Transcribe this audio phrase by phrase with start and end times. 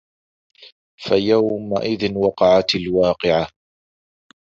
[1.03, 3.47] فَيَومَئِذٍ وَقَعَتِ الواقِعَةُ